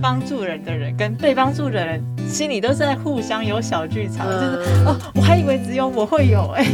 [0.00, 4.44] 帮助人的人跟被帮助的人心里都是在互相有小剧场，就是
[4.84, 6.64] 哦，我还以为只有我会有哎。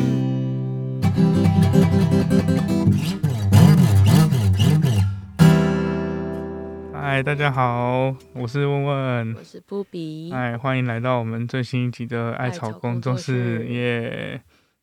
[6.93, 14.41] 嗨，大家好，我是问问，我是布比，嗨，欢迎来到我们最新一集的艾草工作室，耶。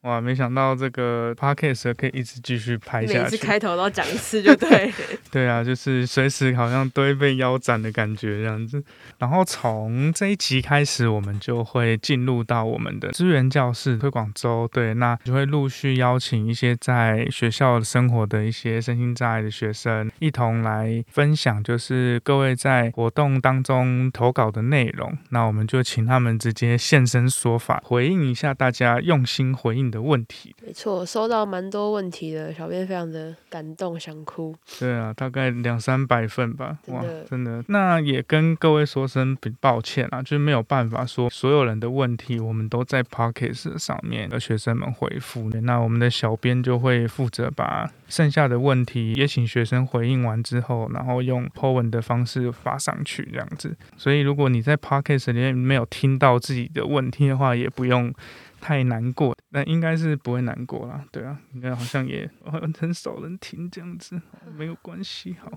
[0.07, 4.89] 哇，没想到这个 podcast 可以一直继续拍下去，每次开头都要讲一次就对。
[5.29, 8.81] 对啊，就是随时好像都会被腰斩的感觉这样子。
[9.17, 14.65] 然后从这一集开始，我们就会进入到我们的资源教室推广周。
[14.71, 25.17] 对，那就会陆续邀请一些在学校生活的一些身心障碍的学生，一同来分享，就是各位在活动当中投稿的内容。
[25.31, 29.96] 那我们就请他们直接现身说法，回应一下大家用心回应的。
[30.01, 34.55] 问题没错，收到蛮多问题的，小编非常的感动，想哭。
[34.79, 37.63] 对啊，大概两三百份吧，哇，真的。
[37.67, 45.49] 那也跟各位说声抱歉啊，就是没有办法说所有人的问题，我们都在 Pockets 上面的学生们回复。
[45.63, 53.76] 那我们的小编就会负责把剩下的问题也请学生回应完之后，然后用 po 文的方式发上去这样子。
[53.98, 58.13] 所以如果你在 Pockets 里面没有听到自己的问题的话，也不用。
[58.59, 61.05] 太难过，那应该是不会难过啦。
[61.12, 62.29] 对啊，应该好像也
[62.77, 64.19] 很少人听这样子，
[64.57, 65.35] 没有关系。
[65.41, 65.50] 好，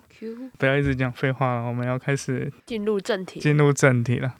[0.59, 3.41] 不要一直讲废话了，我们要开始进入正题。
[3.41, 4.37] 进入正题了，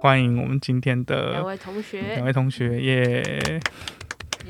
[0.00, 3.60] 欢迎我们今天的两位同学，两位同学耶。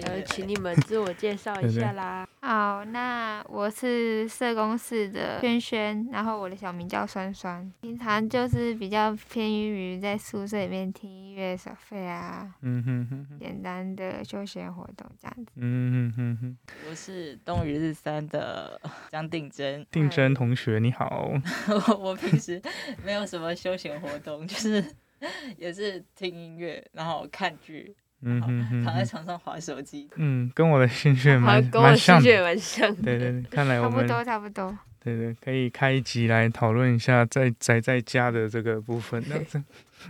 [0.03, 2.27] 呃，请你们自我介绍一下啦。
[2.41, 15.53] 好，那我是社工室的轩轩，然后我的小名叫酸酸，平常就是比较偏于在宿舍里面听音乐、小费啊，嗯哼哼，简单的休闲活动这样子。
[15.57, 21.31] 嗯哼哼哼，我是东宇日三的张定真，定真同学你好。
[21.69, 22.63] 我我平时
[23.05, 24.83] 没有什么休闲活动，就是
[25.59, 27.95] 也是听音乐，然后看剧。
[28.23, 30.09] 嗯哼哼，躺在床上划手机。
[30.17, 32.95] 嗯，跟我的兴趣蛮蛮像，蛮像。
[32.97, 34.79] 对对，看来我们差不多差不多。
[35.01, 39.25] 对对，可以开一集来讨论一下在宅在家的这个部分。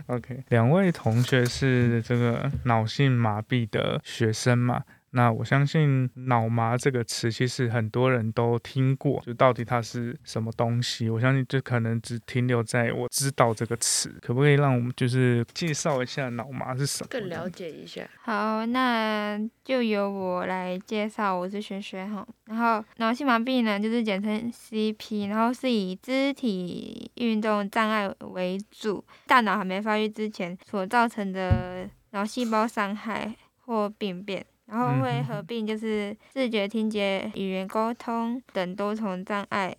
[0.07, 4.83] OK，两位同学是这个脑性麻痹的学生嘛？
[5.11, 11.09] 那我相信“脑麻”这个词，其实很多人都听过，就到底它是什么东西？
[11.09, 17.07] 我相信就可能只停留在我知道这个词，可不可以让我们就是介绍一下脑麻是什么？
[17.09, 18.07] 更了解一下。
[18.21, 21.35] 好，那就由我来介绍。
[21.35, 22.27] 我是萱萱哈。
[22.45, 34.45] 然后脑性麻痹呢，就是简称 CP，然后是以肢体运动障碍为主，大脑还没发育之前所造成的脑细胞伤害或病变。
[34.69, 39.75] 然后会合并就是视觉、听觉、语言沟通等多重障碍。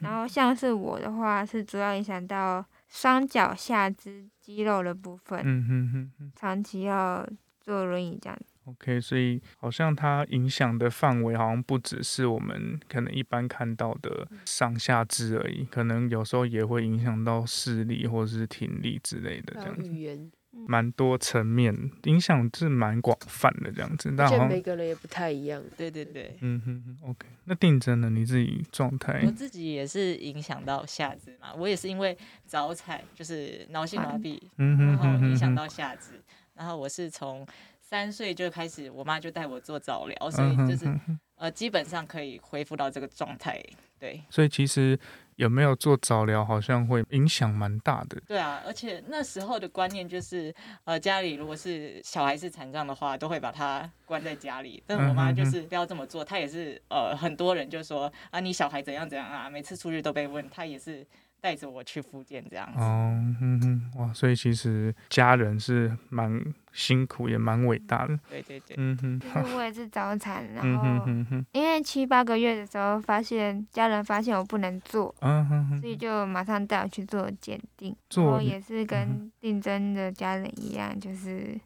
[0.00, 5.40] 然后像是我的话，是主要影响到双脚下肢肌肉的部分。
[5.44, 7.24] 嗯哼哼长期要
[7.60, 8.38] 坐轮椅这样。
[8.64, 19.90] OK，所以好像它影响的范围好像不只是我们可能一般看到的上下肢而已，可能有时候也会影响到视力或者是听力之类的这样子。
[20.66, 21.74] 蛮多层面
[22.04, 25.62] 影响是蛮广泛的这样子，但好像每个人也不太一样。
[25.76, 27.26] 对对对，嗯哼哼，OK。
[27.44, 28.10] 那定真呢？
[28.10, 29.22] 你自己状态？
[29.24, 36.20] 我自己也是影响到下肢嘛，我也是因为早产，就是脑性麻痹，然后影响到下肢。
[36.54, 37.46] 然后我是从
[37.80, 40.92] 三岁就开始，我妈就带我做早疗，所以就是
[41.36, 43.62] 呃，基本上可以恢复到这个状态。
[43.98, 44.98] 对，所以其实。
[45.38, 48.20] 有没有做早疗，好像会影响蛮大的。
[48.26, 54.82] 对啊，而且那时候的观念就是，呃，家里如果是小孩是残障的话，都会把他关在家里。
[54.84, 61.06] 但我妈就是不要这么做，她也是，呃，很多人就说啊，你小孩怎样怎样啊，每次出去都被问，她也是。
[61.40, 62.78] 带着我去复健这样子。
[62.80, 68.18] 哦，嗯哼，哇，所以其实家人是蛮辛苦，也蛮伟大的。
[68.28, 69.20] 对对对，嗯哼，
[69.56, 71.06] 我也是早产，然后
[71.52, 81.58] 因为七八个月的时候发现家人发现我不能做，嗯哼，所以就马上带我去做鉴定，然后也是跟定真的家人一样，就是。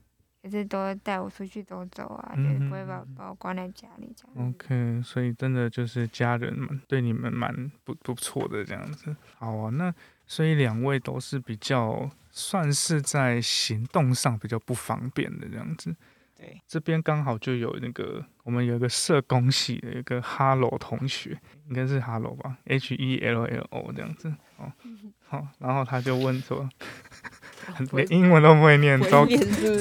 [0.42, 4.48] 也是都带我出去走走啊，就是不会把把我关在家里这样。
[4.48, 9.14] OK，所以真的就是家人们对你们蛮不不错的这样子。
[9.38, 9.94] 好啊，那
[10.26, 15.94] 所以两位都是比较算是在行动上比较不方便的这样子。
[16.36, 24.34] 对，这边刚好就有那个我们有一个社工系的一个 Hello 同学，应该是 Hello 吧，H E L L O 这样子。
[24.56, 24.72] 哦，
[25.28, 26.68] 好，然后他就问说。
[27.92, 29.26] 连英文都不会念，糟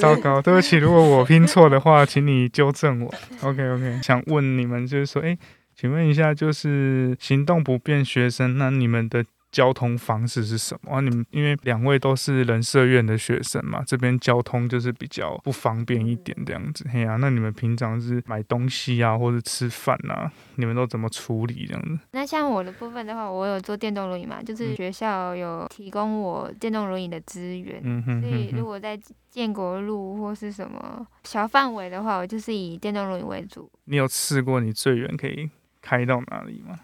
[0.00, 3.14] 糟糕，对不起，如果我拼错的话，请你纠正我。
[3.42, 5.36] OK OK，想问你们就是说，哎，
[5.74, 9.24] 请问一下，就是行动不便学生，那你们的？
[9.52, 11.00] 交通方式是什么？
[11.02, 16.86] 你们因为两位都是人社院的学生嘛，这边交通就是比较不方便一点这样子。
[16.90, 21.98] 嘿呀，那你们平常是买东西啊，或者吃饭啊，你们都怎么处理这样子？
[22.12, 27.80] 那像我的部分的话，我有坐电动轮椅嘛，就是学校有提供我电动轮椅的资源。
[27.84, 28.22] 嗯哼。
[28.22, 28.98] 所以如果在
[29.30, 33.70] 建国路或是什么小范围的话，我就是以电动轮椅为主。
[33.84, 35.50] 你有试过你最远可以
[35.82, 36.78] 开到哪里吗？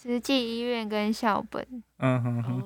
[0.00, 1.66] 实际医院跟校本，
[1.98, 2.62] 嗯哼哼，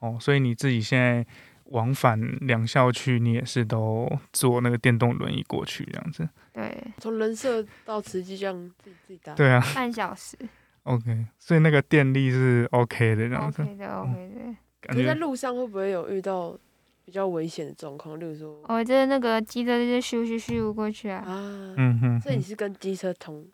[0.00, 1.24] 哦，所以你自己现在
[1.66, 6.28] 往返两校区，你也是都坐那个电动轮椅过去这样子？
[6.52, 10.36] 对，从人社到慈济这样自己自己搭，对啊，半小时。
[10.82, 13.62] OK，所以那个电力是 OK 的这样子。
[13.62, 14.56] OK 的，OK 的。
[14.80, 16.58] 可是在路上会不会有遇到
[17.04, 18.18] 比较危险的状况？
[18.18, 21.18] 例如说，哦，就是那个机车就是咻咻咻过去啊。
[21.18, 21.30] 啊，
[21.78, 22.20] 嗯哼。
[22.20, 23.46] 所以你是跟机车同？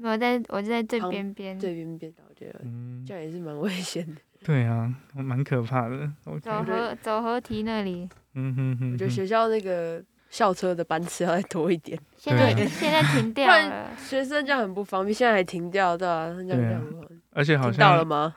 [0.00, 2.12] 我在我就在最边边，最边边。
[2.62, 4.20] 嗯，这样也是蛮危险的。
[4.46, 6.08] 对啊，蛮可怕的。
[6.40, 8.08] 走河走河堤那里。
[8.34, 8.92] 嗯哼哼。
[8.92, 10.00] 我觉得学校那个
[10.30, 11.98] 校车的班次要再多一点。
[12.16, 13.90] 现在现在停掉了。
[13.96, 16.26] 学生这样很不方便，现在还停掉，对吧？
[16.32, 16.86] 这样这样。
[17.32, 18.32] 而且好像到了吗？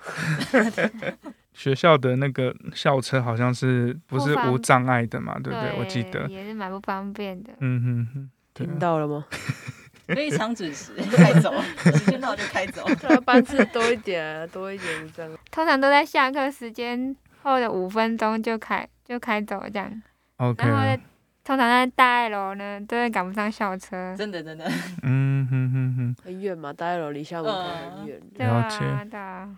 [1.54, 5.36] 学校的那个校车好像是不是无障碍的嘛？
[5.44, 5.78] 对不对？
[5.78, 7.54] 我记得也是蛮不方便的。
[7.60, 8.32] 嗯哼哼。
[8.56, 9.26] 停到了吗？
[10.16, 11.54] 非常准时， 开走，
[11.84, 12.86] 时间到就开走。
[13.26, 15.32] 班次多一点，多一点这样。
[15.52, 20.04] 通常都在下课时间后的五分钟就开就开走这样。
[20.38, 20.68] OK。
[20.68, 21.02] 然后
[21.44, 24.16] 通常在大二楼呢，都会赶不上校车。
[24.18, 24.70] 真的真的。
[25.04, 26.16] 嗯哼哼哼。
[26.24, 27.60] 很远嘛，大二楼离校门口
[27.98, 28.22] 很远。
[28.36, 28.78] 了解。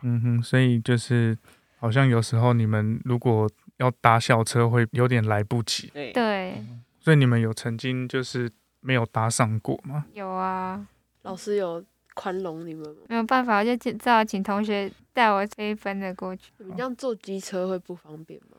[0.03, 1.37] 嗯哼，所以就是
[1.77, 5.91] 好像有时候你们如果要搭校车会有点来不及。
[5.93, 6.53] 对。
[6.99, 8.49] 所以你们有曾经就是。
[8.83, 10.05] 没有搭上过吗？
[10.13, 10.85] 有啊，
[11.23, 11.83] 老师有
[12.13, 13.01] 宽容你们吗？
[13.09, 16.51] 没有办法，我就只好请同学带我飞分的过去。
[16.57, 18.57] 你这样坐机车会不方便吗？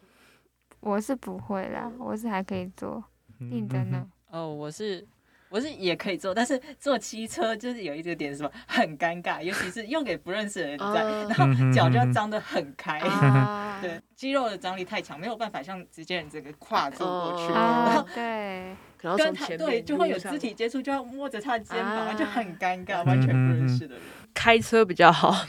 [0.80, 3.02] 我是不会啦，我是还可以坐。
[3.38, 4.06] 你的呢？
[4.30, 5.06] 哦，我是。
[5.50, 12.98] 我是也可以坐，但是坐汽车就是有一个点什么很尴尬， 尤其是用给不认识的人在，然后脚就要张得很开，
[13.80, 18.74] 对，肌肉的张力太强，没有办法像直接人这个跨坐过去，然后对，
[19.16, 24.04] 跟他对就会有肢体接触，就要摸着他的肩膀，就很尴尬，完全不认识的人。
[24.34, 25.46] 开车比较好，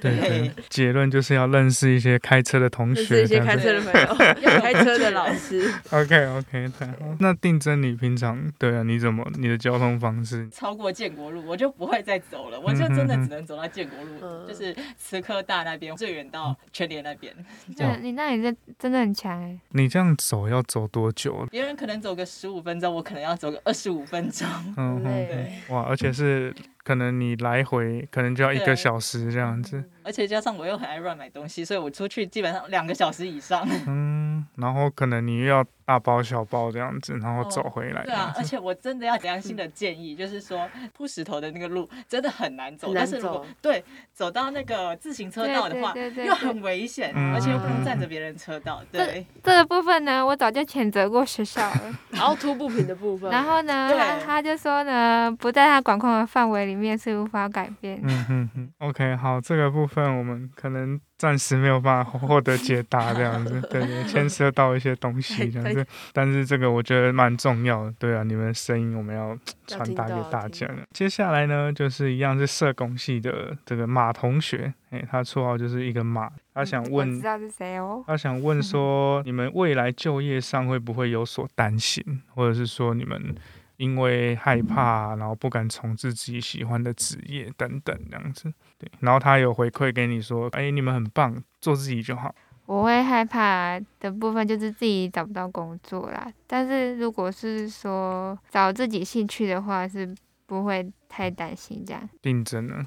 [0.00, 4.14] 对，结论就是要认识一些开车的同学，一些开车的朋友，
[4.60, 5.72] 开车的老师。
[5.90, 6.94] OK OK，太好。
[7.18, 8.82] 那定真，你平常对啊？
[8.82, 10.48] 你怎么你的交通方式？
[10.50, 17.34] 超过建国路，我就不会再走了，我就真的只能走到建国路，就是慈科大那边，最远到全联那边。
[17.76, 19.58] 对，你那里真真的很强哎。
[19.70, 21.46] 你这样走要走多久？
[21.50, 24.46] 别人可能走个十五分钟，我可能要走个二十五分钟。
[24.76, 25.52] 嗯，对。
[25.74, 26.54] 哇，而且是。
[26.86, 33.66] 可能你来回可能就要一个小时这样子，而且加上我又很爱乱买东西，所以我出去基本上两个小时以上。
[33.86, 35.66] 嗯，然后可能你又要。
[35.86, 38.02] 大包小包这样子，然后走回来。
[38.02, 45.94] 对啊，而且我真的要良心的建议，就是说铺石头的那个路真的很难走，但是如果对走到那个自行车道的话，
[46.26, 48.82] 又很危险，而且又不能占着别人车道。
[48.90, 51.94] 对，这个部分呢，我早就谴责过学校了。
[52.10, 58.00] 然后凸不平的部分，然后呢，他他就说呢，不在他管控的范围里面是无法改变。
[58.02, 61.00] 嗯哼哼，OK，好，这个部分我们可能。
[61.18, 69.34] 暂时没有办法获得解答，这样子， 对对，牵涉到一些东西这样子，但是这个我觉得蛮重要的，对啊，你们的声音我们要
[69.66, 70.68] 传达给大家。
[70.92, 78.04] 接下来呢，就是一样是社工系的这个马同学，哎，他绰号就是一个马，他想问，知道是谁哦？
[78.06, 83.34] 他想问说， 你们未来就业上会不会有所担心，或者是说你们？
[83.76, 88.90] 因为害怕，然后不敢从事自己喜欢的职业等等这样子，对。
[89.00, 92.34] 然后他有回馈给你说：“哎，你们很棒，做自己就好。”
[92.66, 96.32] 我会害怕的部分就是自己找不到工作啦。
[96.48, 100.12] 但是如果是说找自己兴趣的话，是
[100.46, 102.08] 不会太担心这样。
[102.20, 102.84] 定真呢？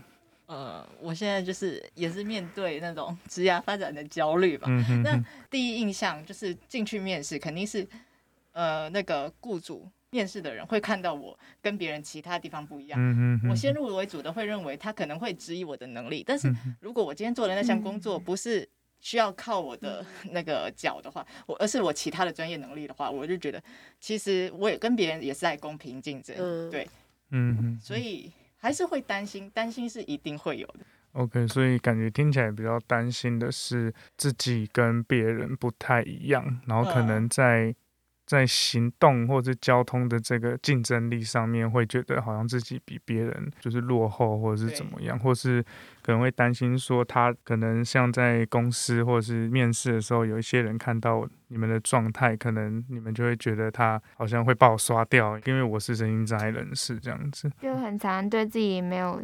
[0.47, 4.65] 呃，我现在就是也是面对那种 职业发展的焦虑吧。
[4.67, 7.87] 嗯那第一印象就是进去面试，肯定是
[8.51, 9.87] 呃那个雇主。
[10.11, 12.99] 面试的人会看到我跟别人其他地方不一样，
[13.49, 16.23] 我先入为主的会认为他可能会质疑我的能力。
[16.25, 18.67] 但是如果我今天做的那项工作不是
[18.99, 23.61] 需要靠我的 那个脚的话，我而是我其他的专业能力的话，我就觉得
[23.99, 26.35] 其实我也跟别人也是在公平竞争，
[26.71, 26.87] 对，
[27.29, 30.79] 嗯，所以还是会担心，担心是一定会有的。
[31.11, 37.75] OK，所以感觉听起来比较担心的是自己跟别人不太一样，然后可能在。
[38.29, 45.65] 在行动或者交通的这个竞争力上面，会觉得好像自己比别人就是落后，或者是怎么样，或是
[46.03, 59.19] 可能会担心说他可能像在公司或者是面试的时候，有一些人看到你们的状态，可能你们就会觉得他好像会把我刷掉，因为我是声音在人士这样子，就很常对自己没有。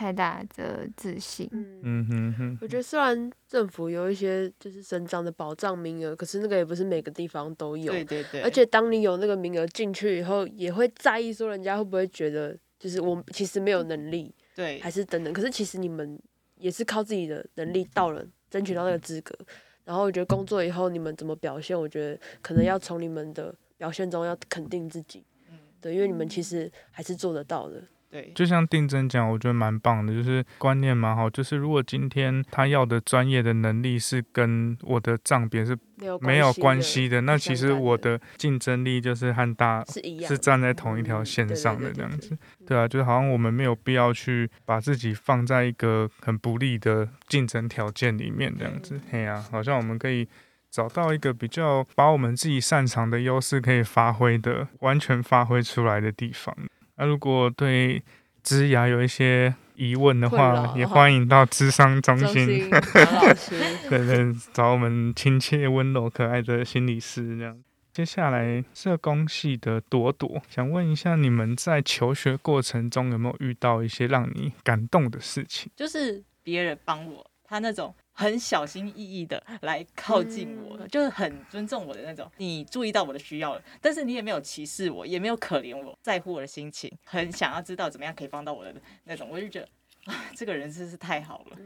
[0.00, 1.46] 太大的自信。
[1.52, 7.92] 嗯哼哼，我觉得虽然政府有一些就是生长的保障名额，可是那个也不是每个地方都有。
[7.92, 8.40] 对对对。
[8.40, 15.30] 而且当你有那个名额进去以后，也会在意说人家会不会觉得就是我其实没有能力， 对，还是等等。
[15.34, 16.18] 可是其实你们
[16.56, 19.38] 也是靠自己的能力到了争取到那个资格。
[19.84, 25.22] 然后我觉得工作以后你们怎么表现，我觉得可能要从你们的表现中要肯定自己。
[25.50, 25.58] 嗯。
[25.78, 27.82] 对，因为你们其实还是做得到的。
[28.10, 31.30] 对，就像定真讲，我觉得蛮棒的，就是观念蛮好。
[31.30, 35.78] 就是如果今天他要的专业的能力是跟我的账别是
[36.20, 42.36] 没有关系的，那其实我的竞争力就是和大是一样，是站在同一条线上的这样子。
[42.66, 49.00] 对啊，就是好像我们没有必要去把自己放在一个很不利的竞争条件里面这样子。
[49.08, 50.28] 嘿呀，好像我们可以
[50.68, 56.56] 找到一个比较把我们自己擅长的优势可以发挥的完全发挥出来的地方。
[57.00, 58.02] 那如果对
[58.42, 62.68] 枝牙有一些疑问的话，也欢迎到智商中心，
[63.88, 67.58] 对对，找我们亲切、温柔、可爱的心理师这样。
[67.90, 75.72] 接下来，社工系的朵朵想问一下，你们在求学过程中有没有遇到一些让你感动的事情？
[75.74, 77.94] 就是别人帮我，他那种。
[78.20, 82.30] 很小心翼翼的来靠近我，就是很尊重我的那种。
[82.36, 88.74] 你注意到我的需要了，但是你也没有歧视我，也没有可怜我，在乎我的心情，很想要知道怎么样可以帮到我的
[89.04, 89.26] 那种。
[89.30, 89.68] 我就觉得
[90.12, 91.56] 啊， 这个人真是太好了。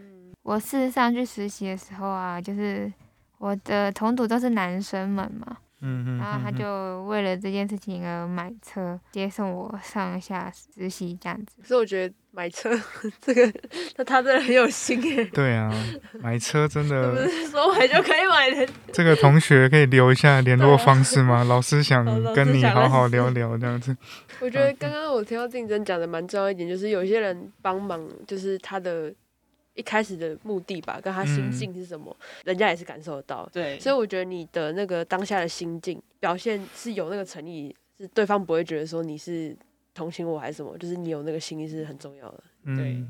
[0.42, 2.92] 我事实上去实习的时候啊，就是
[3.38, 5.56] 我的同组都是男生们嘛。
[5.86, 12.70] 嗯然后他就为了这件事情而买车接送我上下实习这样子，所以我觉得买车
[13.20, 13.52] 这个，
[13.96, 15.24] 那他真的很有心耶。
[15.26, 15.70] 对啊，
[16.20, 18.72] 买车真的不是说买就可以买的。
[18.92, 21.44] 这个同学可以留一下联络方式吗？
[21.44, 23.94] 老师想跟你好好聊聊这样子。
[24.40, 29.12] 我觉得刚刚我听到竞争讲的蛮重要一点，就是有些人帮忙，就是他的。
[29.74, 33.48] 一开始的目的吧，跟他心境是什么，人家也是感受得到。
[33.52, 39.56] 对，所以我觉得你的那个当下的心境表现是有那个诚意，是对方不会觉得说你是
[39.92, 42.44] 同情我还是什么，就是你有那个心意是很重要的。
[42.64, 43.04] 对，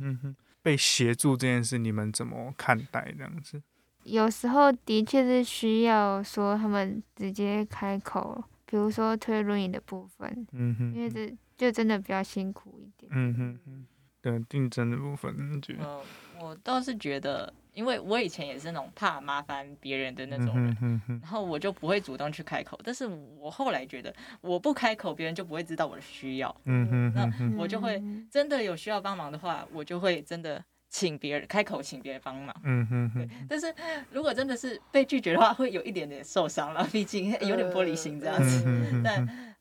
[0.63, 3.63] 被协助这件事，你们怎么看待这样子？
[4.05, 13.11] 有时候的确是需要说他们直接开口，比如说推轮椅的部分，嗯哼，因为这就真的比较辛苦一点。
[13.15, 13.87] 嗯哼哼，
[14.21, 16.01] 对，竞争的部分，觉得。
[16.41, 22.79] 我倒是觉得，因为我以前也是那种怕麻烦别人的那种人，然后我就不会主动去开口。
[22.85, 23.07] 但是
[23.39, 26.55] 我后来觉得，我不开口，别人就不会知道我的需要。
[26.65, 32.55] 嗯哼，那我就会真的有需要帮忙的话，我就会真的请别人开口，请别人帮忙。
[32.65, 33.29] 嗯哼，对。
[33.49, 33.73] 但是
[34.11, 39.03] 如果真的是被拒绝的话，会有一点点受伤了，毕竟有点玻璃心这样子。
[39.05, 39.57] 但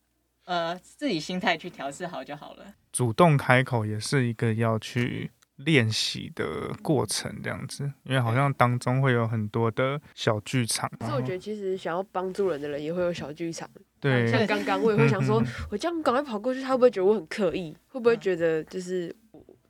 [0.46, 2.66] 呃，自己心态去调试好就好了。
[2.92, 5.32] 主动开口也是一个要去。
[5.66, 6.46] 练习的
[6.82, 10.90] 过程这样子，因为好像当中会有很多的小剧场。
[11.00, 13.70] 可是我觉得，其实想要帮助人的人也会有小剧场。
[14.00, 15.42] 对，像刚刚我也会想说，
[15.72, 17.76] 我这样赶快跑过去，他会不会觉得我很刻意？
[17.90, 19.16] 会不会觉得就是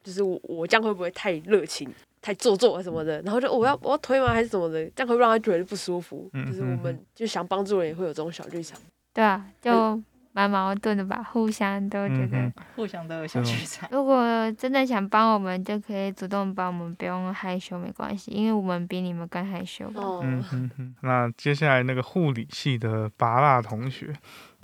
[0.04, 1.88] 就是我我这样会不会太热情、
[2.22, 3.22] 太做作什么的？
[3.22, 4.30] 然后就我要我要推吗？
[4.30, 4.84] 还是什么的？
[4.96, 6.30] 这样会让他觉得不舒服。
[6.34, 8.80] 就是我们就想帮助人，也会有这种小剧场。
[9.14, 10.02] 对啊，就。
[10.34, 13.88] 蛮矛盾的吧，互相都觉得，互相都有小剧场。
[13.92, 19.92] 如果真的想帮我们，就可以主动帮我们，不用害羞，没关系，因为我们比你们更害羞。
[20.24, 20.96] 嗯哼哼。
[21.02, 24.12] 那接下来那个护理系的拔蜡同学，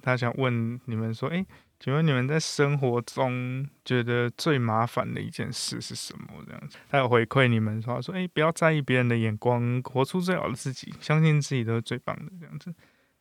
[0.01, 1.45] 他想问你们说，哎，
[1.79, 6.43] 请问你们在生活中觉得最麻烦的一件事是什么？
[6.47, 12.73] 这样子，他有回馈你们说，说，哎，不要在意别人的眼光，活出最好的自己，相信自己都是最棒的，这样子。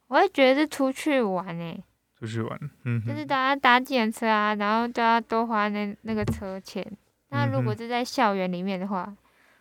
[0.07, 1.85] 我也觉得是出去玩诶。
[2.19, 6.85] 出去玩，嗯，就是大家搭计程车啊，然后都要多花那那个车钱。
[7.29, 9.15] 那如果是在校园里面的话，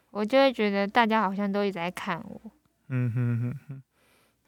[0.10, 2.42] 我就会觉得大家好像都一直在看我，
[2.90, 3.84] 嗯哼哼哼，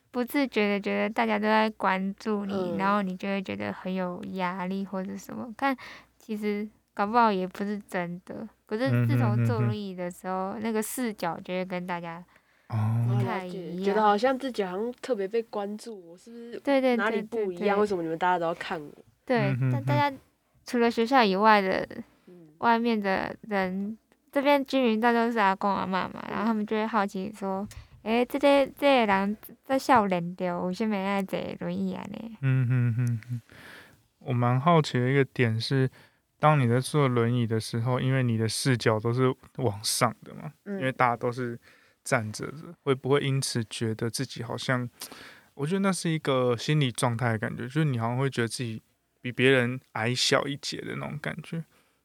[0.10, 5.54] 不自觉的觉得大家都在关注你，然后你就会觉得很有压力或者什么。
[5.56, 5.76] 但
[6.18, 8.48] 其实搞不好也不是真的。
[8.66, 12.24] 可是自从坐轮椅的时候，那个视角就会跟大家。
[12.70, 16.60] 不太一样，觉得好像自己好像特别被关注，我是不是？
[16.60, 17.80] 对对哪里不一样？
[17.80, 18.92] 为什么你们大家都要看我？
[19.26, 20.16] 对，但大家
[20.66, 21.88] 除了学校以外的，
[22.60, 23.98] 外面的人，
[24.32, 27.68] 这边居民大都是阿公阿妈嘛，然后他们就会好奇说
[28.04, 32.38] ：“诶，这些这些人这少年着有啥物爱坐轮椅安尼？
[32.42, 33.42] 嗯哼哼哼，
[34.20, 35.90] 我蛮好奇的一个点是，
[36.40, 41.60] 当你在坐轮椅的时候，因为你的视角都是往上的嘛，因为大家都是
[42.04, 44.90] 站着的，会不会因此觉得自己好像？
[45.56, 48.82] 我觉得那是一个心理状态的感觉，就是你好像会觉得自己
[49.22, 51.64] 比别人矮小一截的那种感觉。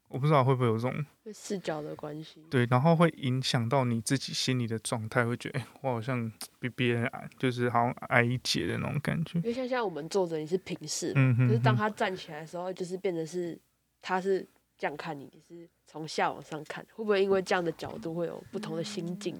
[0.08, 9.38] 我不知道会不会有这种视角的关系，对，然后会影响到你自己心里的状态，会觉得我好像比别人矮，就是好像矮一截的那种感觉。
[9.38, 13.58] 因为像像我们坐着，你是平视，嗯可是当他站起来的时候，就是变成是
[14.02, 14.46] 他是
[14.78, 19.36] 这样看你，你是从下往上看，会不会因为这样的角度会有不同的心境？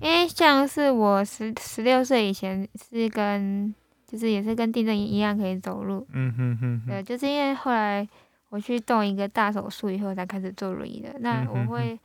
[0.00, 3.74] 因为像是我十十六岁以前是跟，
[4.06, 8.08] 就是也是跟地震一样可以走路，嗯哼哼，对，就是因为后来。
[8.50, 11.96] 我去动一个大手术以后才开始坐轮椅的，那我会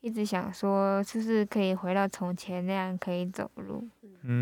[0.00, 3.86] 一直想说，就是可以回到从前那样可以走路，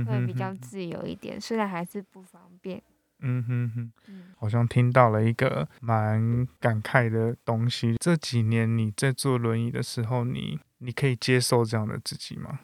[0.06, 2.80] 会比较自由一点，虽然还是不方便。
[3.18, 3.92] 嗯哼哼，
[4.38, 7.96] 好像听到了一个蛮感慨的东西。
[7.98, 12.60] 这几年你在坐轮椅的时候，你你可以接受这样的自己吗？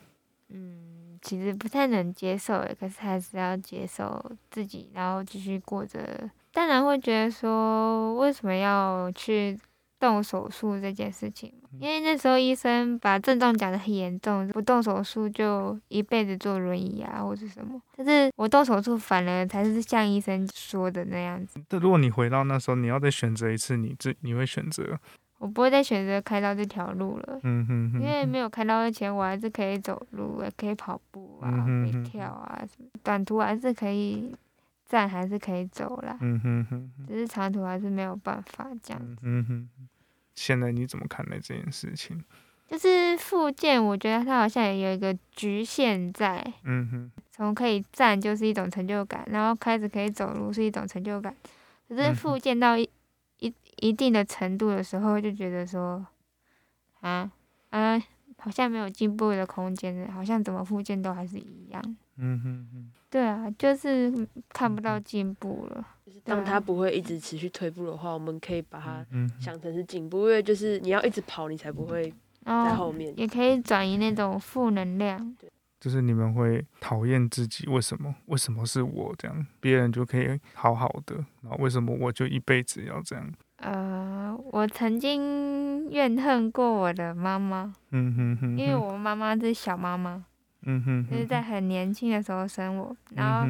[0.48, 6.30] 嗯，其实不太能接受诶，可是还是要接受自己，然后继续过着。
[6.52, 9.58] 当然会觉得说，为什么要去
[9.98, 11.52] 动手术这件事情？
[11.80, 17.80] 因为那时候医生把症状讲得很严重，不动手术就一辈子坐轮椅啊，或者什么。
[17.96, 21.60] 但是我动手术反而才是像医生说的那样子。
[21.68, 25.00] 但如果你回到那时候，你要再选择一次，你这你会选择？
[25.44, 27.38] 我不会再选择开刀这条路了。
[27.42, 28.00] 嗯哼哼。
[28.00, 34.34] 因为没有开刀之前，我还是可以走路，也可以跑步啊，可以跳啊，什么短途还是可以。
[34.86, 39.16] 站还是可以走啦，嗯哼哼，只是长途还是没有办法这样。
[39.22, 39.68] 嗯哼，
[40.34, 42.22] 现在你怎么看待这件事情？
[42.68, 46.44] 就是复健，我觉得它好像也有一个局限在。
[46.64, 51.34] 嗯哼，从可以站就是一种成就感，然后开始可以走路是一种成就感。
[51.88, 52.88] 可是复健到一一
[53.80, 56.06] 一定的程度的时候，就觉得说，
[57.00, 57.30] 啊
[57.70, 57.98] 啊，
[58.38, 61.96] 好像没有进步的空间了，好像怎么复健都还是一样。
[62.16, 62.92] 嗯哼哼。
[63.10, 65.86] 对啊，就是看不到进步了。
[66.04, 69.06] 就是当他不会一直持续退步的话，我们可以把它
[69.40, 72.12] 想成是进步，因为就是你要一直跑，你才不会
[72.44, 73.14] 在后面。
[73.16, 75.36] 也可以转移那种负能量。
[75.78, 78.12] 就是你们会讨厌自己，为什么？
[78.26, 79.46] 为什么是我这样？
[79.60, 83.32] 别人就可以好好的，然后为什么我就一辈子要这样？
[83.64, 87.72] 呃，我曾经怨恨过我的妈妈。
[87.90, 88.58] 嗯哼哼。
[88.58, 90.24] 因为我妈妈是小妈妈。
[90.66, 93.46] 嗯哼，就是在很年轻的时候生我，然后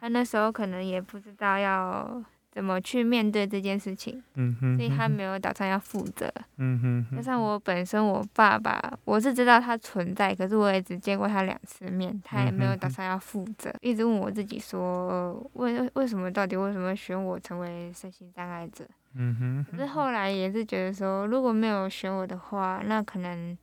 [0.00, 23.56] 她那时候可能也不知道要怎么去面对这件事情，嗯哼，所以她没有打算要负责，嗯哼，加上我本身我爸爸，我是知道他存在，可是我也只见过他两次面，他也没有打算要负责，一直问我自己说，为为什么到底为什么选我成为身心障碍者，嗯哼，可是后来也是觉得说，如果没有选我的话，那可能。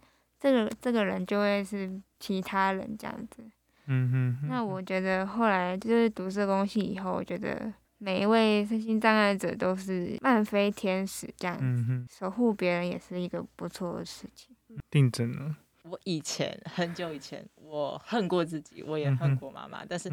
[0.43, 3.43] 这个这个人就会是其他人这样子，
[3.85, 4.47] 嗯哼。
[4.49, 14.55] 那我觉得后来就是读社工系以后，我觉得每一位身心障碍者都是漫飞天使这样子，守护别人也是一个不错的事情。
[14.89, 15.55] 定真呢？
[15.91, 20.09] 我以前很久以前，我恨过自己，我也恨过妈妈，但是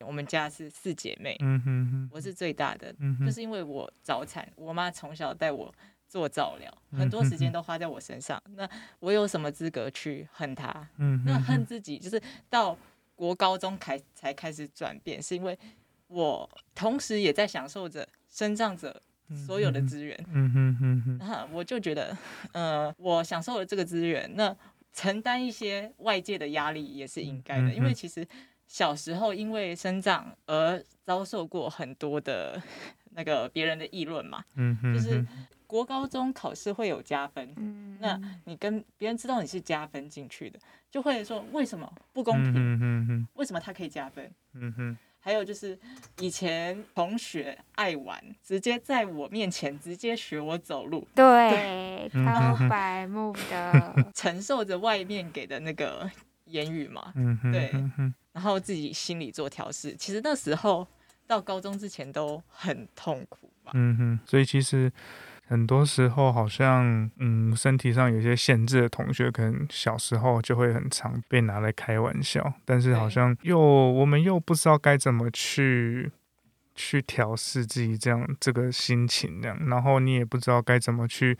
[0.00, 5.72] 我们家是四姐妹，嗯哼，我是最大的，就是因为我早产，我妈从小带我。
[6.10, 8.42] 做照料，很多时间都花在我身上。
[8.56, 8.66] 那
[8.98, 10.88] 我有什么资格去恨她？
[10.96, 12.74] 嗯，那恨自己就是到
[13.14, 15.58] 国高中开才开始转变，是因为
[16.06, 19.02] 我同时也在享受着生长者
[19.46, 20.18] 所有的资源。
[20.32, 21.18] 嗯哼哼哼。
[21.18, 22.16] 那我就觉得，
[22.52, 24.56] 呃，我享受了这个资源，那
[24.98, 27.72] 承担一些外界的压力也是应该的。
[27.72, 28.26] 因为其实
[28.66, 32.60] 小时候因为生长而遭受过很多的
[33.12, 34.44] 那个别人的议论嘛。
[34.56, 34.94] 嗯哼。
[34.94, 35.24] 就是。
[35.68, 37.54] 国高中考试会有加分，
[38.00, 40.58] 那你跟别人知道你是加分进去的，
[40.90, 43.28] 就会说为什么不公平？
[43.34, 44.32] 为什么他可以加分？
[44.54, 44.96] 嗯哼。
[45.28, 45.78] 还有就是
[46.20, 56.10] 以前同学爱玩，直接在我面前直接学我走路，对，超白目的， 承受着外面给的那个
[56.46, 57.12] 言语嘛，
[57.52, 57.70] 对，
[58.32, 59.94] 然后自己心里做调试。
[59.96, 60.88] 其实那时候
[61.26, 63.72] 到高中之前都很痛苦吧。
[63.74, 64.90] 嗯哼，所以其实。
[65.48, 72.52] 很多时候，好像嗯，身体上有些限制的同学，可能小时候就会很常被拿来开玩笑。
[72.66, 76.12] 但是好像又我们又不知道该怎么去
[76.74, 81.36] 去调试自己这样这个心情，这样，然后你也不知道该怎么去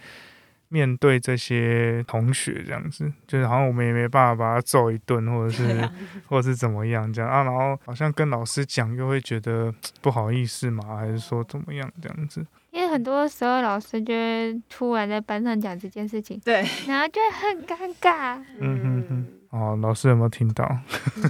[0.70, 5.88] 面对这些同学这样子，就是好像我们也没办法把他揍一顿，或者是
[6.26, 12.46] 或者是怎么样这样啊，然后好像跟老师讲又会觉得 不好意思嘛，还是说怎么样这样子？
[12.88, 20.78] 很多时候老师就会突然在班上讲这件事情，对，然后就会很尴尬，嗯哼哼，哦，老师有没有听到？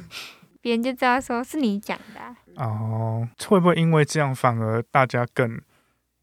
[0.61, 5.61] 别人就知道说是你讲的啊、哦，会不会因为这样反而大家更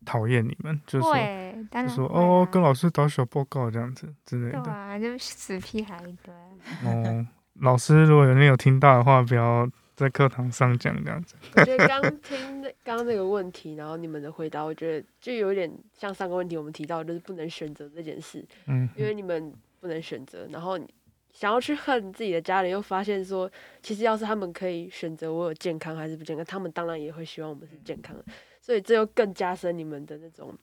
[0.06, 0.80] 讨厌你们？
[0.86, 4.62] 就是当就说哦啊，跟老师打小报告这样子之类的。
[4.62, 6.84] 对啊，就死屁孩一堆啊。
[6.84, 7.26] 哦，
[7.62, 11.36] 老师如果有人有听到的话，不要在课堂上讲这样子。
[11.56, 20.88] 我觉得刚听刚刚那个问题，然后你们的回答，我觉得就有点像上个问题我们提到，就是不能选择这件事，嗯因为你们不能选择，然后你
[21.32, 23.50] 想要去恨自己的家人，又发现说，
[23.82, 28.26] 其实要是他们可以选择我有健康还是不健康，他们当然也会希望我们是健康的，
[28.60, 30.54] 所以这又更加深你们的那种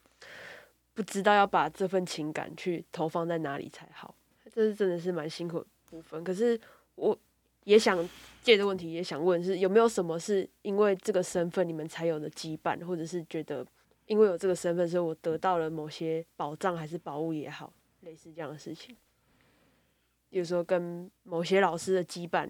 [0.95, 4.14] 不知道要把这份情感去投放在哪里才好，
[4.53, 6.23] 这是真的是蛮辛苦的部分。
[6.23, 6.61] 可是
[6.97, 7.18] 我
[7.64, 8.09] 也想
[8.42, 13.66] 借这问题，也想问是有没有什么是因为这个身份你们才有的羁绊，或者是觉得
[14.07, 18.96] 因为有这个身份，所以我得到了某些保障还是宝物也好，类似这样的事情。
[20.29, 22.48] 比如说跟某些老师的羁绊，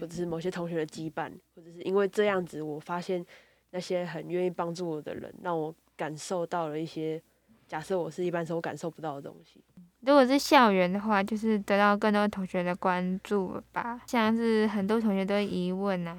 [0.00, 3.24] 或者是某些同学的羁绊，或者是因为这样子，我发现
[3.70, 7.20] 那些很愿意帮助我的人，让我感受到了一些
[7.66, 9.60] 假设我是一般生我感受不到的东西。
[10.06, 16.16] 如果是校园的话，就是得到更多同学的关注吧，像是很多同学都会疑问啊，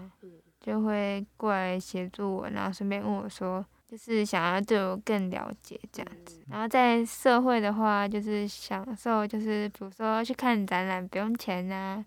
[0.59, 6.41] 就会过来协助我，然后顺便问我说，就是想要对我更了解这样子。
[6.49, 12.03] 然后在社会的话，就是享受，就是比如说去看展览不用钱啊，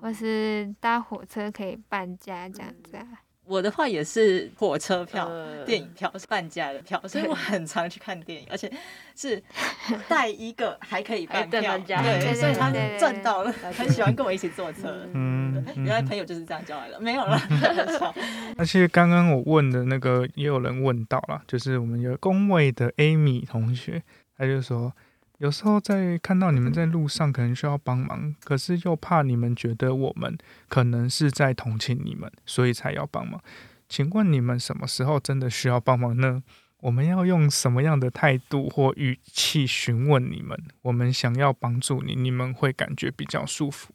[0.00, 3.04] 或是搭火车可以半价这样子啊。
[3.46, 5.64] 我的话也是火车票、呃。
[5.64, 8.70] 电影票是半价的票， 所以我很常去看电影，而且
[9.16, 9.42] 是
[10.08, 15.06] 带一个还可以半价对，对所以他赚到了，对很喜欢跟我一起坐车。
[15.12, 18.14] 嗯，原来朋友就是这样交来的，没有了，开玩笑
[18.56, 24.02] 而且刚刚我问的那个也有人问到了，就是我们有工位的 Amy 同学，
[24.38, 24.92] 他就说，
[25.38, 30.36] 有时候在看到你们在路上可能需要帮忙，可是又怕你们觉得我们
[30.68, 33.40] 可能是在同情你们，所以才要帮忙。
[33.88, 36.42] 请问你们什么时候真的需要帮忙呢？
[36.80, 40.58] 我们要用什么样的态度或语气询问你们？
[40.82, 43.92] 我们想要帮助你，你们会感觉比较舒服。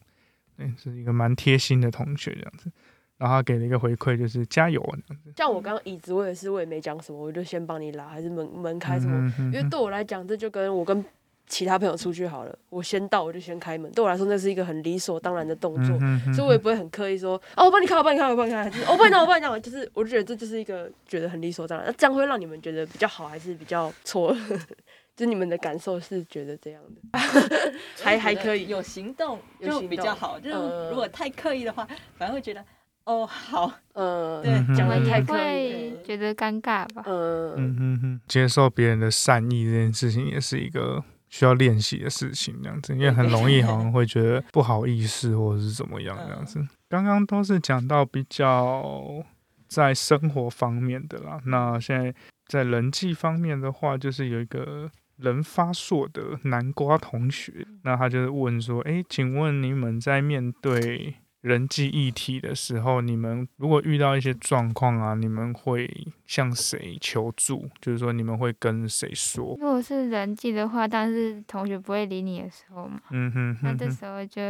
[0.58, 2.72] 那，是一个蛮贴心的同学这样子。
[3.18, 5.32] 然后他给了一个回馈，就是加油这样子。
[5.38, 9.16] 像我刚刚椅子，我也是，我也没讲什么，我就先帮你拉，还是门门开什么？
[9.16, 11.04] 嗯哼因为对我来讲，这就跟我跟
[11.48, 24.36] 其他朋友出去好了，我先到我就先开门，对我来说那是一个很理所当然的动作，嗯哼所以我也不会很刻意说，哦，我帮你开，我帮你开，我帮你开，还是哦，我帮你弄，我帮你弄， 就是我就觉得这就是一个觉得很理所当然，那这样会让你们觉得比较好，还是比较错？
[25.14, 27.20] 就你们的感受是觉得这样的，
[28.02, 28.68] 还还可以。
[28.70, 31.86] 有行动就行比较好，就是呃如果太刻意的话，
[32.18, 32.64] 反而会觉得
[33.04, 37.04] 哦好，呃，对嗯讲的太刻意会，觉得尴尬吧。
[37.06, 46.64] 呃，嗯哼哼，接受别人的善意这件事情也是一个需要练习的事情，这样子，因为很容易好像会觉得不好意思或者是怎么样这样子。
[46.88, 49.26] 刚刚都是讲到比较
[49.68, 52.14] 在生活方面的啦，那现在
[52.46, 54.92] 在人际方面的话，就是有一个。
[55.18, 65.90] 人发硕的南瓜同学，那他就是问说：“诶，请问你们在面对人际议题的时候，你们如果遇到一些状况啊，你们会
[66.26, 67.68] 向谁求助？
[67.82, 69.58] 就是说你们会跟谁说？
[69.60, 74.42] 如果是人际的话，但是同学不会理你的时候嘛，嗯哼那这时候就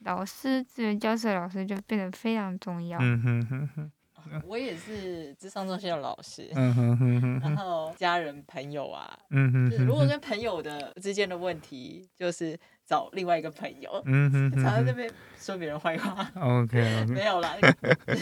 [0.00, 2.98] 老师，资源教室的老师就变得非常重要。
[3.00, 3.92] 嗯哼哼哼，
[4.46, 7.40] 我也是智商中心的老师，嗯哼哼哼。
[7.40, 17.54] 然，后家人朋友啊，嗯哼就是如果跟朋友的之间的问题，就是找另外一个朋友，嗯哼常在那边说别人坏话，，OK 没有啦，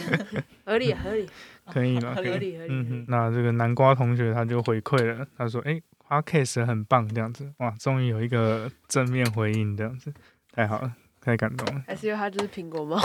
[0.65, 1.29] 合理合理。
[1.71, 2.31] 可以了，合可以。
[2.31, 10.11] 合理合理嗯哼，，那这个南瓜同学他就回馈了，他说：“诶 p o d c a s 很棒，这样子，哇，终于有一个正面回应，这样子，
[10.51, 10.91] 太好了，
[11.23, 11.83] 太感动了。
[11.87, 12.99] 还是因为他就是苹果猫，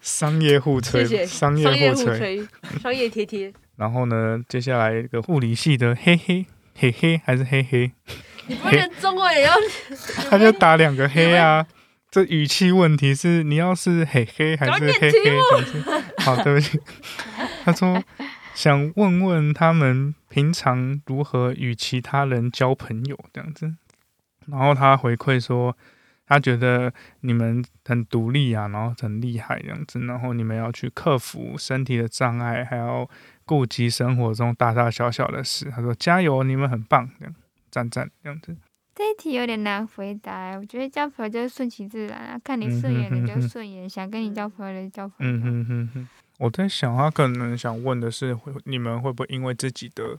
[0.00, 2.48] 商业互吹，谢谢商商业互吹。
[2.82, 7.92] 商业贴贴，然后呢，接下来一个护理系的嘿嘿嘿嘿还是嘿嘿，
[8.46, 9.54] 你不能中文也要，
[10.30, 11.66] 他就打两个黑啊。
[12.10, 15.38] 这语气问题是你要是嘿嘿还是嘿嘿？
[16.18, 16.80] 好，对不起。
[17.64, 18.02] 他说
[18.52, 23.74] 想问问他们平常如何与其他人交朋友这样子。
[24.46, 25.76] 然后他回馈说，
[26.30, 26.90] 他觉得
[27.22, 33.10] 你们很独立啊，然后很厉害这样子，然后你们要去克服身体的障碍，还要
[33.44, 35.68] 顾及生活中大大小小的事。
[35.70, 37.34] 他说加油，你们很棒这样。
[37.68, 38.56] 赞赞这样子。
[38.94, 45.32] 这一题有点难回答，我觉得交朋友就是顺其自然啊，看你顺眼的就顺眼，想跟你交朋友的交朋友。
[45.32, 50.18] 嗯哼哼哼，我在想，他可能想问的是，你们会不会因为自己的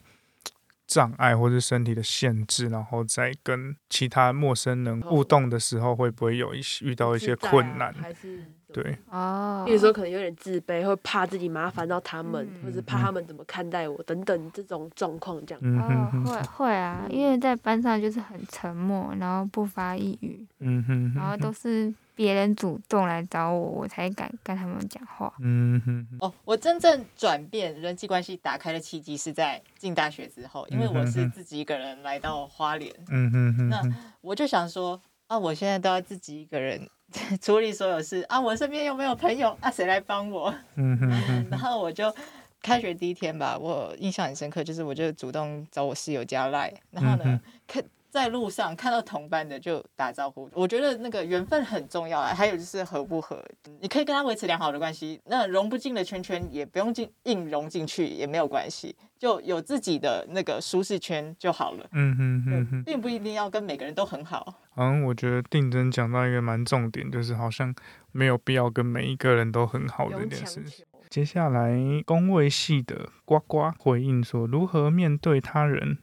[0.91, 7.93] 障碍或是身体的限制，然后在跟其他陌生人互动的时候，会不会有一些遇到一些困难？
[7.93, 8.43] 还是？
[8.73, 8.97] 对。
[9.09, 15.79] 哦，有时候可能有点自卑，会怕自己麻烦到他们，或者怕他们怎么看待我等等这种状况，这样。
[15.79, 25.33] 哦，会会啊，因为在班上就是很沉默，然后不发一语，嗯哼，然后都是别人主动来找我，我才敢跟他们讲话。
[25.39, 33.81] 嗯哼，哦，我真正转变人际关系打开的契机是在进大学之后，因为我是自己一个人来到花莲，嗯哼哼，那
[34.21, 36.89] 我就想说啊，我现在都要自己一个人。
[37.41, 38.39] 处理所有事啊！
[38.39, 40.53] 我身边又没有朋友啊，谁来帮我？
[40.75, 42.13] 嗯哼然后我就
[42.61, 50.49] 开学第一天吧，我印象很深刻，就是我就主动找我室友加赖，然后呢，看在路上看到同班的就打招呼。
[50.53, 53.43] 我觉得那个缘分很重要啊，还有就是合不合，
[53.79, 61.87] 你可以跟他维持良好的关系，那融不进的圈圈也不用进硬融进去也没有关系，就有自己的那个舒适圈就好了。
[61.93, 64.53] 嗯哼哼哼，并不一定要跟每个人都很好。
[64.75, 67.73] 嗯，我觉得定真讲到一个蛮重点，就是好像
[68.11, 70.85] 没有必要跟每一个人都很好的一件事情。
[71.09, 75.97] 接下来，工位系的呱呱回应说，如何面对他人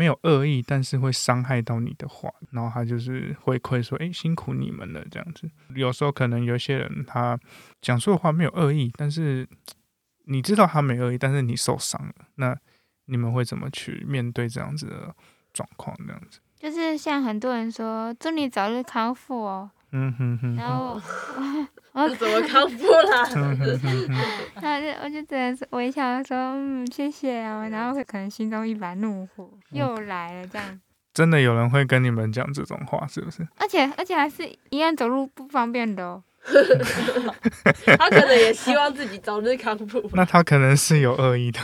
[0.00, 5.50] 没有恶意，但是会伤害到你的话，然后他就是回馈说，哎，辛苦你们了，这样子。
[5.74, 7.38] 有时候可能有些人他
[7.82, 9.46] 讲出的话没有恶意，但是
[10.24, 12.56] 你知道他没恶意，但是你受伤了，那
[13.04, 15.14] 你们会怎么去面对这样子的
[15.52, 15.94] 状况？
[16.06, 16.40] 这样子。
[16.56, 19.70] 就是像很多人说，祝你早日康复哦。
[19.92, 20.56] 嗯哼哼。
[20.56, 20.98] 然后
[21.92, 23.28] 我怎么康复了？
[24.62, 30.80] 然后就我就只能微笑说嗯谢谢啊，然后可能心中一把怒火又来了这样。
[31.12, 33.46] 真的有人会跟你们讲这种话是不是？
[33.58, 36.22] 而且而且还是一样走路不方便的哦。
[37.98, 40.08] 他可能也希望自己早日康复。
[40.14, 41.60] 那他可能是有恶意的。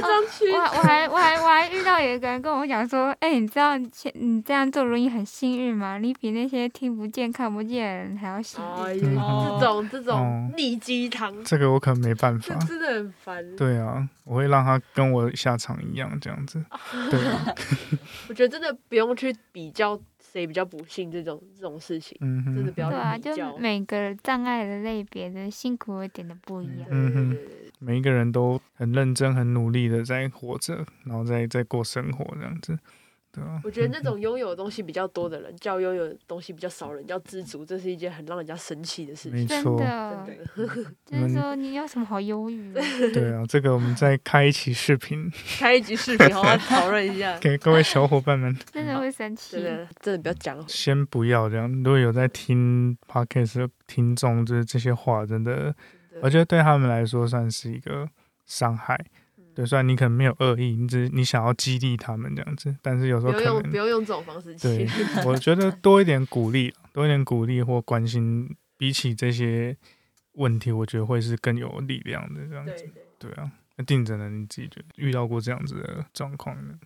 [0.00, 5.98] 我我还我还我还遇到有一个人跟我讲说，哎，你知道你你这样做容易很幸运吗？
[5.98, 8.60] 你比那些听不见看不见的人还要幸
[8.94, 9.14] 运。
[9.60, 13.56] 这种这种逆鸡汤，这个我可能没办法，真的很烦。
[13.56, 16.64] 对啊，我会让他跟我下场一样这样子。
[17.10, 17.54] 对啊，
[18.28, 20.00] 我觉得真的不用去比较。
[20.32, 26.86] 谁比较不幸这种这种事情，真的不要对啊，就每个障碍的类别的辛苦一点都不一样。
[26.90, 27.36] 嗯哼，
[27.82, 32.78] 每一个人都很认真、很努力的在活着，然后在在过生活这样子。
[33.34, 39.46] 对啊，我觉得那种拥有的东西比较多的人，叫拥有东西比较少人，叫知足，这是一件很让人家生气的事情。
[39.46, 40.28] 真的，
[41.06, 42.74] 就是说你有什么好忧郁？
[43.14, 48.54] 对啊，这个我们再开一期视频，开一集视频，好好讨论一下， 给各位小伙伴们。
[48.70, 50.68] 真的会生气，真的真的不要讲。
[50.68, 55.74] 先不要这样，如果有在听 podcast 的听众，就是这些话，真的，
[56.22, 58.08] 我觉得对他们来说算是一个
[58.46, 58.98] 伤害。
[59.54, 64.54] 对，虽然你可能没有恶意，你只你想要激励他们这样子，但是有时候可能不用用这种方式。
[64.56, 64.88] 对，
[65.26, 69.76] 我觉得 多一点鼓励，多一点鼓励或关心，比起这些
[70.36, 72.90] 问题，我觉得会是更有力量的这样子。
[73.18, 74.30] 对啊，那定着呢？
[74.30, 76.78] 你自己觉得遇到过这样子的状况呢？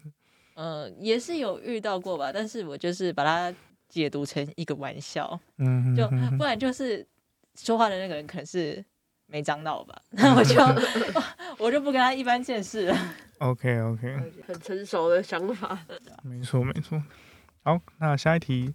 [0.55, 3.57] 呃，也是有遇到过吧，但是我就是把它
[3.89, 7.07] 解读成一个玩笑，嗯，就不然就是
[7.55, 8.85] 说话的那个人可能是。
[9.27, 10.01] 没长到吧？
[10.11, 10.55] 那我就
[11.59, 12.97] 我就不跟他一般见识了。
[13.39, 15.79] OK OK，很成熟的想法。
[16.23, 17.03] 没错没错。
[17.63, 18.73] 好，那下一题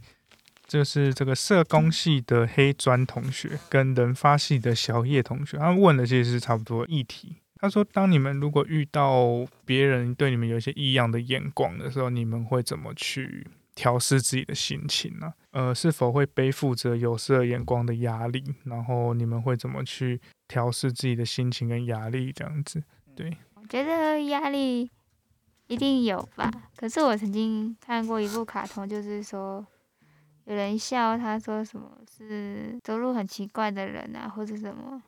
[0.68, 7.38] 就是这个社工系的黑砖同学跟人发系的小叶同学，他们问的其实是差不多议题。
[7.58, 15.34] 他说：“当你们如果遇到别人对你们有一些异样的眼光的时候，你们会怎么去？”调试自己的心情呢？
[15.52, 18.44] 呃，是否会背负着有色眼光的压力？
[18.66, 22.32] 然后你们会怎么去调试自己的心情跟压力？
[22.32, 22.84] 这样子，
[23.16, 24.90] 对，我觉得压力
[25.68, 26.52] 一定有吧。
[26.76, 29.66] 可是我曾经看过一部卡通，就是说
[30.46, 35.02] 有人笑他说什么是走路很奇怪的人啊，或者什么，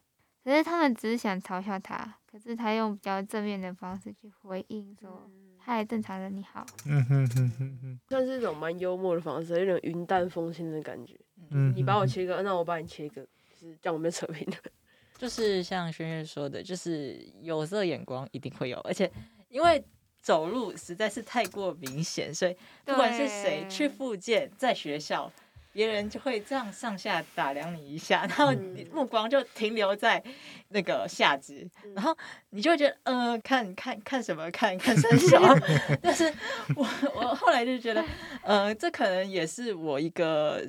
[0.43, 5.29] 可是他们只是想嘲笑他，可是他用比较正面的方式去回应说。
[5.65, 6.65] 嗨，正常人你好。
[6.85, 11.17] 嗯哼哼哼哼，算是一种蛮幽默的方式，有点云淡风轻的感觉。
[11.51, 13.21] 嗯，你把我切个，那我把你切个，
[13.57, 14.57] 是这样我们扯平的。
[15.17, 19.09] 就是像轩轩说的，就是有色眼光一定会有，而且
[19.47, 19.81] 因为
[20.21, 25.31] 走路实在是太过明显，所以不管是谁去复健，在学校
[25.73, 30.23] 别人就会这样上下打量你一下，然后你目光就停留在
[30.69, 32.15] 那个下肢，然后
[32.51, 35.41] 你就会觉得，呃，看看看什么，看看身小。
[36.01, 36.31] 但是
[36.75, 38.05] 我我后来就觉得，
[38.43, 40.63] 呃，这可能也是我一个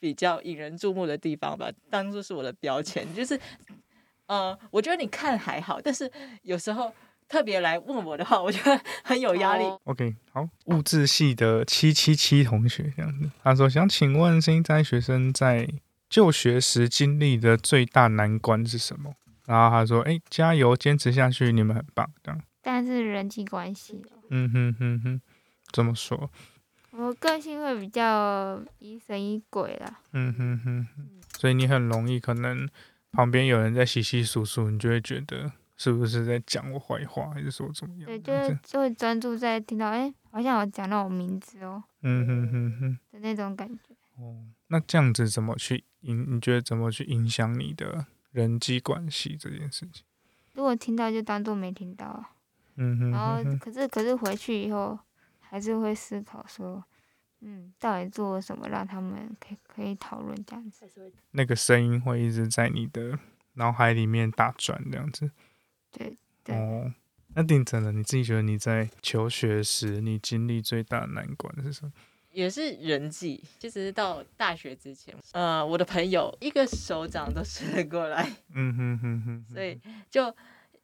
[0.00, 3.38] 比较引人注目的地方吧，当做是我的标签，就是，
[4.26, 6.10] 呃，我觉得你看还好，但是
[6.42, 6.92] 有时候。
[7.30, 9.64] 特别来问我的话，我觉得很有压力。
[9.84, 15.68] OK，好，物质系的七七七同学这样子，他说想请问新在学生在
[16.08, 19.14] 就学时经历的最大难关是什么？
[19.46, 22.42] 然后他说：“哎，加油，坚持下去，你们很棒。”这样。
[22.62, 24.02] 但是人际关系。
[24.28, 25.20] 嗯哼哼哼，
[25.72, 26.30] 怎么说？
[26.90, 30.00] 我个性会比较疑神疑鬼啦。
[30.12, 32.68] 嗯哼哼哼，所以你很容易可能
[33.12, 35.52] 旁边有人在稀稀疏疏，你就会觉得。
[35.82, 38.04] 是不是在讲我坏话，还是说怎么样？
[38.04, 41.82] 对，就是就会专注在听到，哎，好像有讲到我名字哦。
[42.02, 43.94] 嗯哼哼哼的那种感觉。
[44.16, 46.36] 哦，那这样子怎么去影？
[46.36, 50.04] 你觉得怎么去影响你的人际关系这件事情？
[50.52, 52.26] 如果听到就当做没听到。
[52.74, 53.10] 嗯哼。
[53.10, 54.98] 然后，可是可是回去以后，
[55.38, 56.84] 还是会思考说，
[57.40, 60.86] 嗯，到底做了什么让他们可以可以讨论这样子？
[61.30, 63.18] 那个声音会一直在你的
[63.54, 65.30] 脑海里面打转，这样子。
[65.92, 66.92] 对对哦，
[67.34, 71.92] 那定真的，你自己觉得你在求学时，你经历最大的难关是什么？
[72.32, 78.30] 也是人际，其实到大学之前，呃，我的朋友一个手掌都伸得过来。
[78.54, 79.44] 嗯哼哼哼。
[79.52, 80.34] 所以就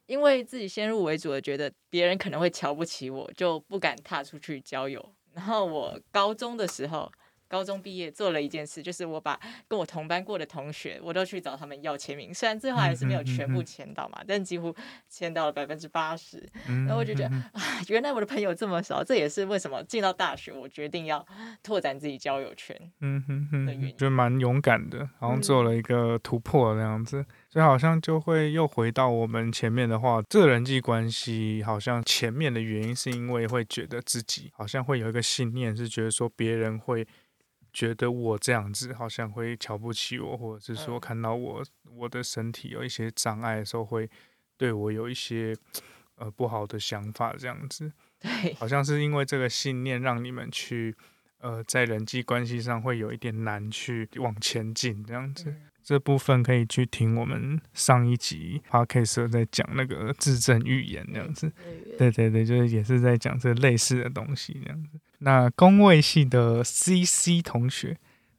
[0.06, 5.14] 因为自己先入为主的觉得别人可能会瞧不起我，就不敢踏出去交友。
[5.34, 7.10] 然后我高中的时候。
[7.48, 12.32] 高中毕业做了一件事，就是我把跟我同班过的同学，我都去找他们要签名。
[12.34, 14.74] 虽然最后还是没有全部签到嘛，但几乎
[15.08, 16.44] 签到了百分之八十。
[16.66, 21.24] 然后我就觉得啊，原来我的朋友这么少，这也是为什么进到大学我决定要
[21.62, 22.76] 拓展自己交友圈。
[23.00, 27.24] 嗯哼哼，就蛮勇敢的，好像做了一个突破那样子。
[27.48, 37.06] 所以好像就会又回到我们前面的话，这人际关系好像前面的原因是因为会觉得自己好像会有一个信念，是觉得说别人会。
[37.76, 41.62] 觉得我这样子好像会瞧不起我，或者是说看到我
[41.94, 44.08] 我的身体有一些障碍的时候，会
[44.56, 45.54] 对我有一些
[46.14, 47.92] 呃不好的想法，这样子。
[48.18, 50.96] 对，好像是因为这个信念让你们去
[51.40, 55.54] 呃在人际关系上会有一点难去往前进，这样子。
[55.86, 61.52] 这部分可以去听我们上一集 podcast 在讲那个自证预言这样子。
[61.96, 64.98] 对对对，就是也是在讲这类似的东西这样子。
[65.18, 67.96] 那工位系的 C C 同学，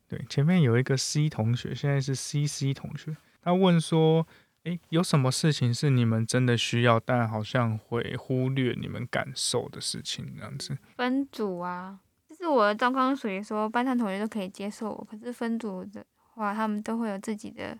[0.09, 3.15] 对，前面有一个 C 同学，现在是 C C 同学。
[3.41, 4.27] 他问说
[4.67, 10.77] ：“诶，有什么事情是你们真的需要，但好像会忽略你们感受的事情？”这样子。
[10.97, 16.05] 分组啊，就是我的状况属于说，班上同学都可以接受我，可是分组的
[16.37, 17.77] 话，他们都会有自己的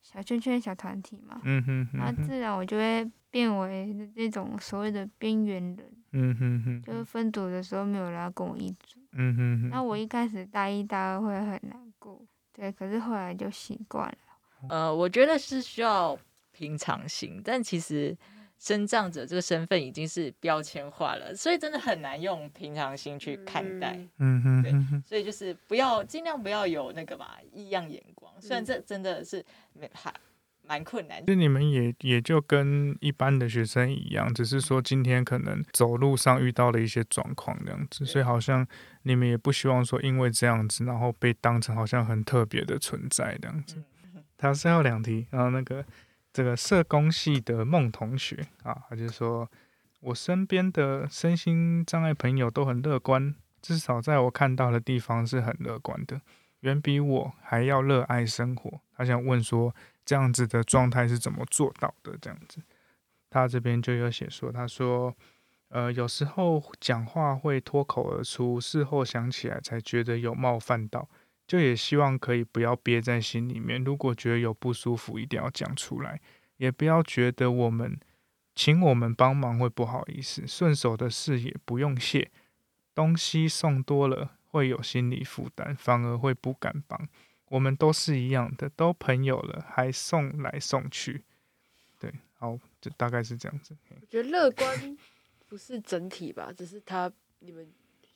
[0.00, 1.40] 小圈圈、小团体嘛。
[1.44, 1.88] 嗯哼。
[1.94, 5.92] 那自然我就会变为那种所谓的边缘人。
[6.12, 8.98] 嗯哼哼，就是分组的时候没有人要跟我一组。
[9.12, 14.68] 嗯哼哼，那我一开始大一、大二会很难过，对，可是后来就习惯了。
[14.70, 16.18] 呃，我觉得是需要
[16.50, 18.16] 平常心，但其实
[18.58, 23.98] 生长者这个身份已经是标签化了，所以真的很难用平常心去看待。
[24.18, 24.72] 嗯哼，对，
[25.06, 30.12] 所以就是不要尽量不要有那个嘛异样眼光，虽然这真的是没还。
[30.70, 38.66] 蛮困难，就你们也也就跟一般的学生一样，只是说今天可能走路上遇到了一些状况这样子，所以好像
[39.04, 43.82] 你们也不希望说因为这样子，然后被当成好像很特别的存在这样子。
[44.36, 45.82] 他是要两题，然后那个
[46.38, 49.50] 这个社工系的孟同学啊，他就说
[49.98, 56.20] 我身边的身心障碍朋友都很乐观，至少在我看到的地方是很乐观的，
[56.60, 58.80] 远比我还要热爱生活。
[58.96, 59.74] 他想问说。
[60.04, 62.16] 这样子的状态是怎么做到的？
[62.18, 62.62] 这样子，
[63.28, 65.14] 他这边就有写说，他说，
[65.68, 71.06] 呃，有时候讲话会脱口而出，事后想起来才觉得有冒犯到，
[71.48, 73.82] 就也希望可以不要憋在心里面。
[73.82, 76.20] 如果觉得有不舒服，一定要讲出来，
[76.58, 77.98] 也不要觉得我们
[78.54, 82.30] 请我们帮忙会不好意思，顺手的事也不用谢，
[82.94, 87.08] 东西送多了会有心理负担，反而会不敢帮。
[87.46, 91.24] 我们都是一样的，都朋友了，还送来送去，
[91.98, 93.74] 对，好，就大概是这样子。
[93.88, 94.98] 我觉得乐观
[95.48, 97.66] 不是整体吧，只是他你们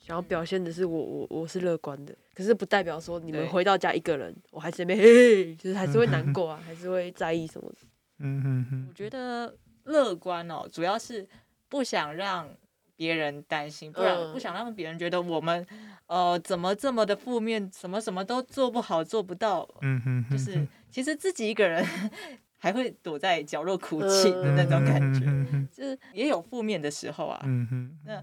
[0.04, 7.76] 想要表现的是我我我是乐观的，可是不代表说你们回到家一个人，我还是那边嘿，就是还是会难过啊，还是会在意什么的。
[8.18, 8.86] 嗯哼哼。
[8.88, 11.26] 我觉得乐观哦，主要是
[11.68, 12.48] 不想让。
[12.94, 15.66] 别人担心，不然不想让别人觉得我们
[16.06, 19.68] 呃怎么这么的负面，什么什么都做不好，做不到。
[19.80, 21.84] 嗯哼，就是其实自己一个人
[22.58, 25.26] 还会躲在角落哭泣的那种感觉，
[25.72, 27.42] 就是也有负面的时候啊。
[27.44, 28.22] 嗯哼，那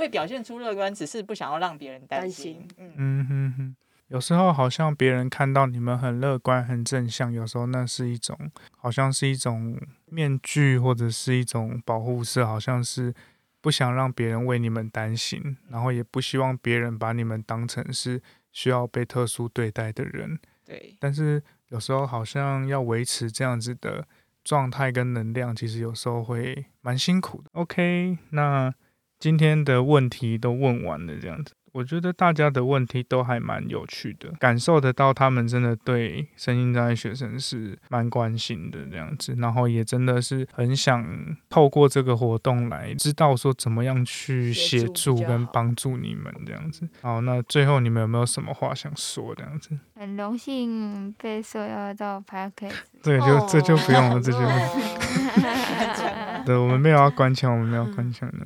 [0.00, 2.66] 会表现出乐观，只是不想要让别人担心。
[2.78, 3.76] 嗯哼哼。
[4.08, 8.36] 有时候好像别人看到你们很乐观、很正向，有时候那是一种，
[8.76, 13.14] 好像是一种面具，或者是一种保护色，好像是
[13.60, 18.20] 不想让别人为你们担心，然后也不希望别人把你们当成是
[18.50, 20.40] 需要被特殊对待的人。
[20.64, 20.96] 对。
[20.98, 24.04] 但是有时候好像要维持这样子的
[24.42, 27.50] 状态跟能量，其实有时候会蛮辛苦的。
[27.52, 28.74] OK，那
[29.20, 31.52] 今天的问题都问完了，这样子。
[31.72, 41.06] 我觉得大家的问题都还蛮有趣的，感受得到他们真的对身心障碍学生是蛮关心的这样子，然后也真的是很想
[41.48, 46.88] 透过这个活动来知道说怎么样去协助跟帮助你们这样子。
[47.02, 49.78] 好，那最后你们有没有什么话想说这样子？
[49.94, 54.40] 很荣幸被受邀到 p a r k e 对，就这就不用了，这就。
[56.44, 58.38] 对，我们没有要关枪，我们没有关枪的。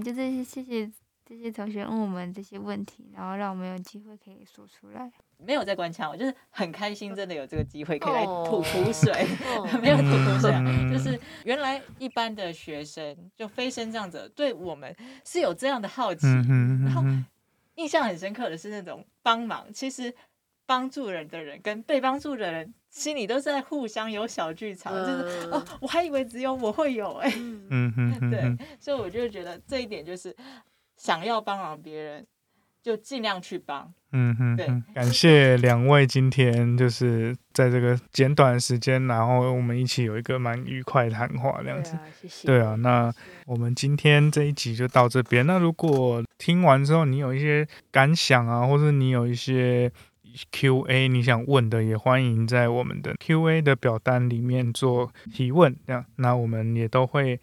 [0.00, 0.90] 就是谢谢。
[1.28, 5.10] 这些同学问我们这些问题，然后让我们有机会可以说出来。
[5.38, 9.26] 没有在关腔，我就是很开心，真的有这个机会可以来吐苦水。
[9.82, 14.94] 没有吐苦水，啊就是原来一般的学生就非生这样子，对我们
[15.24, 16.28] 是有这样的好奇。
[16.28, 17.02] 然后
[17.74, 20.14] 印象很深刻的是那种帮忙，其实
[20.66, 27.32] 帮助人的人跟被帮助的人心里都是在互相有小剧场，就是哦，我还以为只有我会有哎。
[27.70, 30.34] 嗯嗯，对，所以我就觉得这一点就是。
[30.98, 32.26] 想要帮忙别人，
[32.82, 33.92] 就尽量去帮。
[34.12, 41.98] 嗯哼，对， 感谢两位今天就是在这个简短的时间，然后我们一起有一个蛮愉快的谈话，这样子。
[42.18, 42.46] 谢谢。
[42.46, 43.12] 对啊，那
[43.44, 45.46] 我们今天这一集就到这边。
[45.46, 49.92] 那如果听完之后你有一些感想啊，或者你有一些
[50.52, 55.76] Q&A 你想问的，也欢迎在我们的 Q&A 的表单里面做提问。
[55.86, 57.40] 这样，那我们也都会。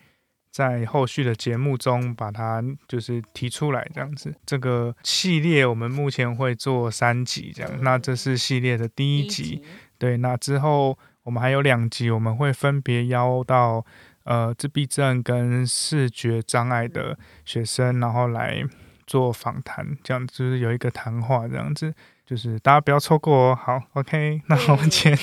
[0.54, 4.32] 在后续的节目中，把它就是提出来这样子。
[4.46, 9.64] 这个系列我们目前会做三集这样，那这是系列的第一集。
[9.98, 13.84] 对，那之后我们还有两集，我们会分别邀到
[14.26, 18.64] 呃自闭症跟视觉障碍的学生，然后来
[19.08, 21.92] 做访谈，这样就是有一个谈话这样子，
[22.26, 23.60] 就是大家不要错过哦。
[23.62, 25.18] 好，OK， 那我们今天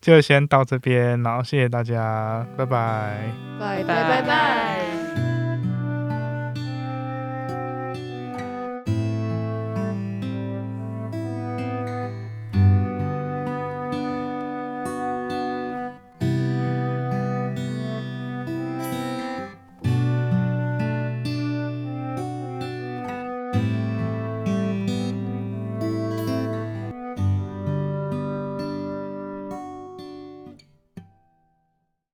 [0.00, 4.93] 就先到这边，然后谢谢大家，拜拜，拜拜拜拜。